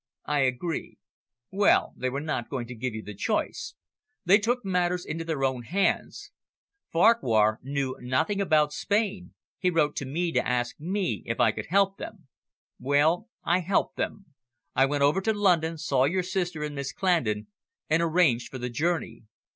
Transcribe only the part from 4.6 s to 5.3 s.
matters into